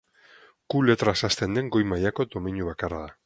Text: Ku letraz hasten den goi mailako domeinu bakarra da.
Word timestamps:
Ku 0.73 0.81
letraz 0.87 1.15
hasten 1.29 1.55
den 1.59 1.71
goi 1.77 1.85
mailako 1.93 2.29
domeinu 2.37 2.71
bakarra 2.73 3.05
da. 3.07 3.19